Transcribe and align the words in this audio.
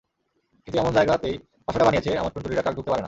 কিন্তু 0.63 0.77
এমন 0.79 0.93
জায়গাতেই 0.93 1.35
বাসাটা 1.65 1.85
বানিয়েছে 1.85 2.11
আমার 2.17 2.31
টুনটুনিরা, 2.33 2.61
কাক 2.61 2.73
ঢুকতে 2.75 2.91
পারে 2.91 2.95
না। 2.95 2.99